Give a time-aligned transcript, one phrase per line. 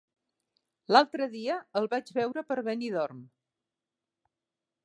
[0.95, 3.23] L'altre dia el vaig veure per Benidorm.